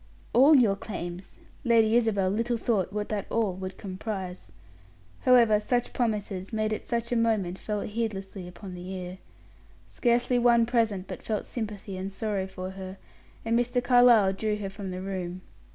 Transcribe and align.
All 0.33 0.55
your 0.55 0.75
claims! 0.75 1.37
Lady 1.63 1.95
Isabel 1.95 2.31
little 2.31 2.57
thought 2.57 2.91
what 2.91 3.09
that 3.09 3.27
"all" 3.31 3.53
would 3.57 3.77
comprise. 3.77 4.51
However, 5.19 5.59
such 5.59 5.93
promises, 5.93 6.51
made 6.51 6.73
at 6.73 6.87
such 6.87 7.11
a 7.11 7.15
moment, 7.15 7.59
fell 7.59 7.81
heedlessly 7.81 8.47
upon 8.47 8.73
the 8.73 8.89
ear. 8.89 9.19
Scarcely 9.85 10.39
one 10.39 10.65
present 10.65 11.05
but 11.07 11.21
felt 11.21 11.45
sympathy 11.45 11.97
and 11.97 12.11
sorrow 12.11 12.47
for 12.47 12.71
her, 12.71 12.97
and 13.45 13.55
Mr. 13.59 13.79
Carlyle 13.83 14.33
drew 14.33 14.55
her 14.55 14.71
from 14.71 14.89
the 14.89 15.01
room. 15.03 15.41